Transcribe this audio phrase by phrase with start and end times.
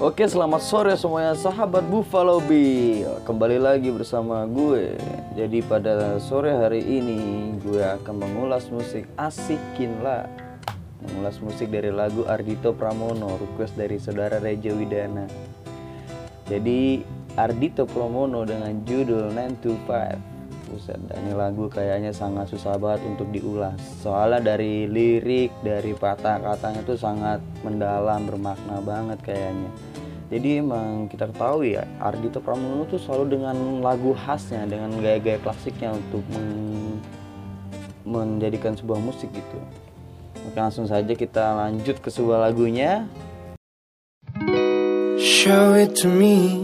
[0.00, 3.20] Oke, selamat sore semuanya sahabat Buffalo Bill.
[3.28, 4.96] Kembali lagi bersama gue.
[5.36, 10.24] Jadi pada sore hari ini gue akan mengulas musik asikin lah.
[11.04, 15.28] Mengulas musik dari lagu Ardito Pramono, request dari saudara Reja Widana.
[16.48, 17.04] Jadi
[17.36, 20.29] Ardito Pramono dengan judul 925.
[20.70, 23.74] Buset, dan ini lagu kayaknya sangat susah banget untuk diulas.
[24.00, 29.70] Soalnya dari lirik, dari patah katanya tuh sangat mendalam, bermakna banget kayaknya.
[30.30, 35.90] Jadi emang kita ketahui ya, Ardito Pramono tuh selalu dengan lagu khasnya, dengan gaya-gaya klasiknya
[35.90, 37.02] untuk men-
[38.06, 39.58] menjadikan sebuah musik gitu.
[40.46, 43.10] Oke langsung saja kita lanjut ke sebuah lagunya.
[45.20, 46.58] Show it to me.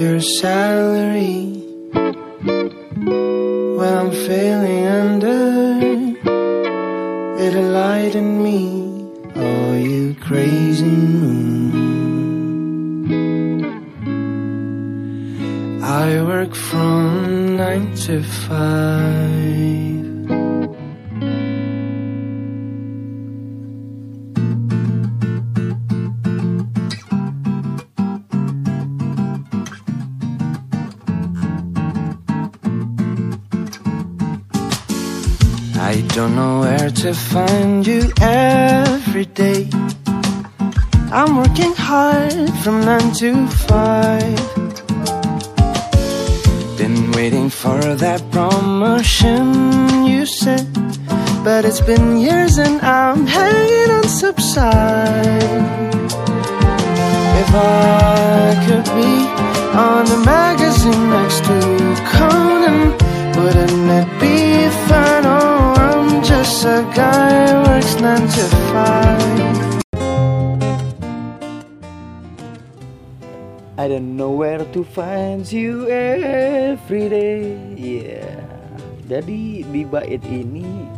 [0.00, 1.63] Your salary.
[2.44, 5.78] When I'm feeling under.
[7.40, 8.92] it light in me.
[9.34, 11.72] Oh, you crazy moon.
[15.82, 19.93] I work from nine to five.
[35.86, 39.68] I don't know where to find you every day.
[41.12, 44.40] I'm working hard from nine to five.
[46.78, 50.66] Been waiting for that promotion you said,
[51.44, 55.84] but it's been years and I'm hanging on subside.
[57.42, 59.12] If I could be
[59.86, 61.58] on the magazine next to
[62.16, 62.80] Conan,
[63.36, 64.93] wouldn't it be fun?
[73.84, 77.52] I don't know where to find you every day.
[77.76, 78.40] Yeah.
[79.12, 80.88] Jadi di bait ini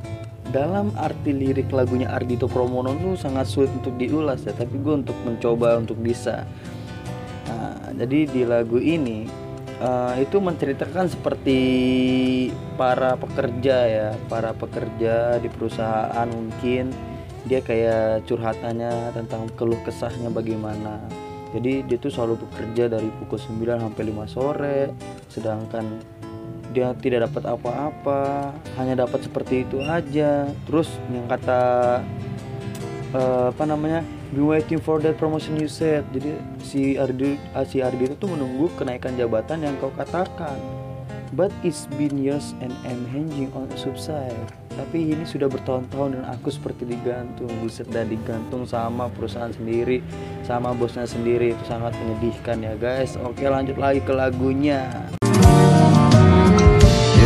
[0.54, 5.18] dalam arti lirik lagunya Ardito Pramono itu sangat sulit untuk diulas ya, tapi gue untuk
[5.26, 6.46] mencoba untuk bisa.
[7.50, 9.26] Nah, jadi di lagu ini
[9.82, 11.58] eh, itu menceritakan seperti
[12.78, 16.94] para pekerja ya, para pekerja di perusahaan mungkin
[17.50, 23.78] dia kayak curhatannya tentang keluh kesahnya bagaimana jadi dia tuh selalu bekerja dari pukul 9
[23.78, 24.78] sampai 5 sore
[25.30, 25.84] sedangkan
[26.76, 30.44] dia tidak dapat apa-apa hanya dapat seperti itu aja.
[30.68, 31.60] Terus yang kata
[33.16, 34.04] eh, apa namanya
[34.36, 36.04] been waiting for that promotion you said.
[36.12, 40.60] Jadi si Ardi ah, si Ardi itu tuh menunggu kenaikan jabatan yang kau katakan.
[41.32, 46.52] But it's been years and I'm hanging on subside tapi ini sudah bertahun-tahun dan aku
[46.52, 50.04] seperti digantung buset dan digantung sama perusahaan sendiri
[50.44, 54.84] sama bosnya sendiri itu sangat menyedihkan ya guys oke lanjut lagi ke lagunya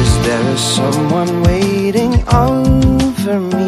[0.01, 3.67] Is there someone waiting over me?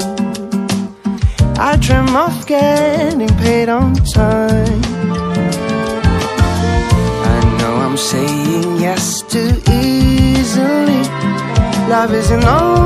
[1.58, 4.82] I dream of getting paid on time.
[7.34, 11.02] I know I'm saying yes too easily.
[11.90, 12.81] Love isn't always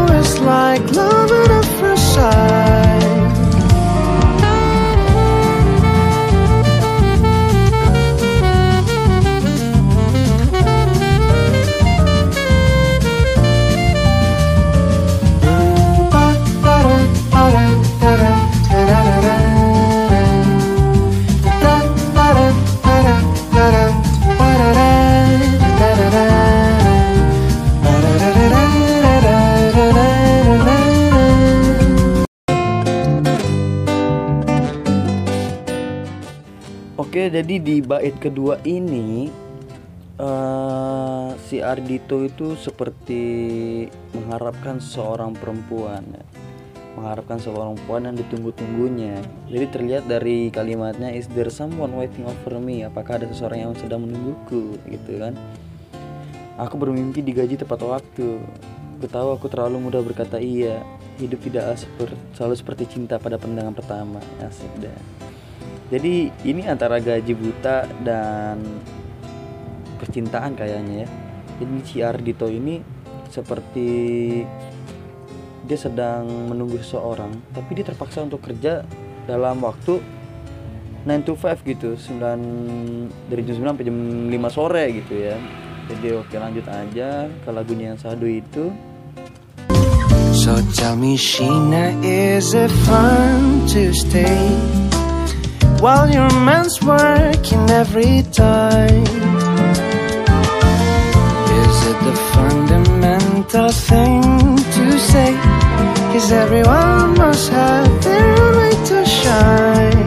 [37.26, 39.26] Jadi di bait kedua ini
[40.16, 43.22] eh, si Ardito itu seperti
[44.14, 46.24] mengharapkan seorang perempuan, ya.
[46.96, 49.20] mengharapkan seorang perempuan yang ditunggu-tunggunya.
[49.52, 52.86] Jadi terlihat dari kalimatnya is there someone waiting over me?
[52.86, 55.36] Apakah ada seseorang yang sedang menungguku, gitu kan?
[56.56, 58.40] Aku bermimpi digaji tepat waktu.
[58.96, 60.80] Ku tahu aku terlalu mudah berkata iya.
[61.20, 64.24] Hidup tidak seper- selalu seperti cinta pada pandangan pertama.
[64.40, 65.25] Asik dah.
[65.86, 68.58] Jadi ini antara gaji buta dan
[70.02, 71.08] percintaan kayaknya ya.
[71.62, 72.82] Jadi si Ardito ini
[73.30, 73.90] seperti
[75.66, 78.86] dia sedang menunggu seseorang, tapi dia terpaksa untuk kerja
[79.26, 79.98] dalam waktu
[81.06, 83.98] 9 to 5 gitu, 9 dari jam 9 sampai jam
[84.30, 85.38] 5 sore gitu ya.
[85.86, 88.74] Jadi oke lanjut aja ke lagunya yang sadu itu.
[90.34, 94.85] So tell me, Sheena, is it fun to stay
[95.80, 99.04] while your man's working every time.
[101.62, 104.22] Is it the fundamental thing
[104.76, 105.32] to say?
[106.12, 110.06] Cause everyone must have their way to shine.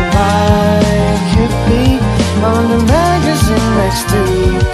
[0.00, 0.82] If I
[1.32, 1.84] could be
[2.44, 4.22] on the magazine next to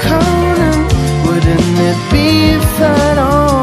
[0.07, 0.79] Conan,
[1.27, 3.17] wouldn't it be fun?
[3.19, 3.58] Oh,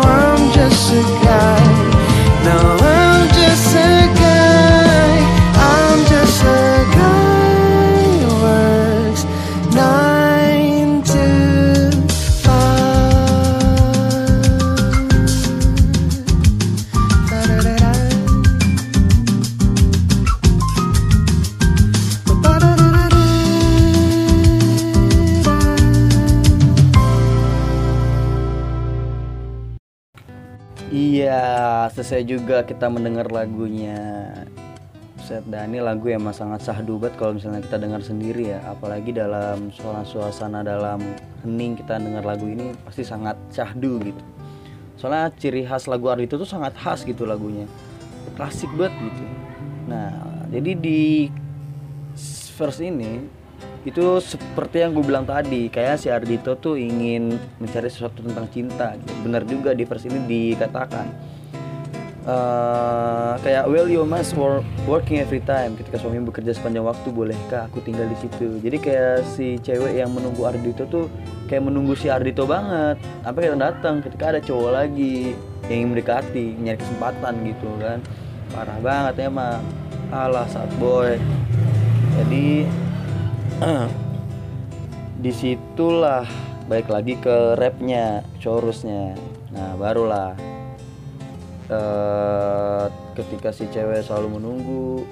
[31.92, 34.32] Selesai juga kita mendengar lagunya.
[35.26, 39.74] Set ini lagu emang sangat sahdu banget kalau misalnya kita dengar sendiri ya, apalagi dalam
[39.74, 41.02] suasana suasana dalam
[41.42, 44.22] hening kita dengar lagu ini pasti sangat syahdu gitu.
[45.02, 47.66] Soalnya ciri khas lagu Ardito tuh sangat khas gitu lagunya,
[48.38, 49.26] klasik banget gitu.
[49.90, 51.34] Nah, jadi di
[52.54, 53.26] verse ini
[53.86, 58.94] itu seperti yang gue bilang tadi kayak si Ardito tuh ingin mencari sesuatu tentang cinta
[58.98, 59.14] gitu.
[59.26, 61.06] benar juga di verse ini dikatakan
[62.26, 65.78] eh, kayak well you must work, working every time.
[65.78, 68.58] Ketika suami bekerja sepanjang waktu bolehkah aku tinggal di situ?
[68.60, 71.06] Jadi kayak si cewek yang menunggu Ardito tuh
[71.46, 72.98] kayak menunggu si Ardito banget.
[73.22, 75.38] Sampai kita datang ketika ada cowok lagi
[75.70, 78.00] yang ingin mendekati nyari kesempatan gitu kan.
[78.54, 79.62] Parah banget emang.
[80.14, 81.18] Alah saat boy.
[82.22, 82.66] Jadi
[85.24, 86.26] di situlah
[86.66, 89.14] baik lagi ke rapnya chorusnya.
[89.54, 90.55] Nah barulah
[91.72, 92.86] eh,
[93.16, 95.06] ketika si cewek selalu menunggu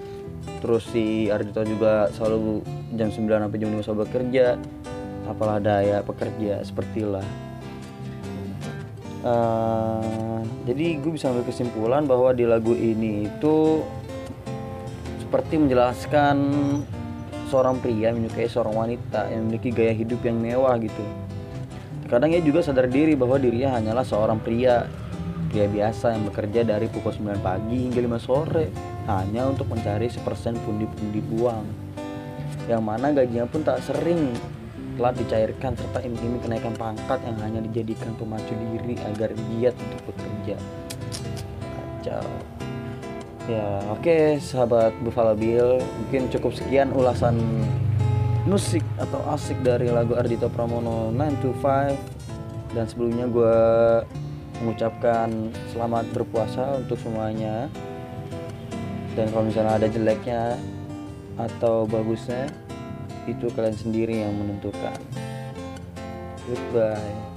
[0.59, 2.63] terus si Ardito juga selalu
[2.99, 4.45] jam 9 sampai jam 5 selalu bekerja
[5.23, 7.23] apalah daya pekerja sepertilah
[9.23, 13.79] Eh, jadi gue bisa ambil kesimpulan bahwa di lagu ini itu
[15.23, 16.35] seperti menjelaskan
[17.47, 21.03] seorang pria menyukai seorang wanita yang memiliki gaya hidup yang mewah gitu.
[22.11, 24.91] Kadang ia juga sadar diri bahwa dirinya hanyalah seorang pria
[25.53, 28.73] pria biasa yang bekerja dari pukul 9 pagi hingga 5 sore
[29.05, 31.61] hanya untuk mencari sepersen pundi-pundi uang
[32.65, 34.33] yang mana gajinya pun tak sering
[34.97, 40.57] telah dicairkan serta iming-iming kenaikan pangkat yang hanya dijadikan pemacu diri agar giat untuk bekerja.
[41.61, 42.27] Kacau.
[43.49, 47.37] Ya, oke sahabat Buffalo Bill, mungkin cukup sekian ulasan
[48.49, 53.55] musik atau asik dari lagu Ardito Pramono 9 to 5 dan sebelumnya gue
[54.61, 57.71] mengucapkan selamat berpuasa untuk semuanya.
[59.13, 60.57] Dan kalau misalnya ada jeleknya
[61.37, 62.49] atau bagusnya
[63.25, 64.97] itu kalian sendiri yang menentukan.
[66.45, 67.32] Goodbye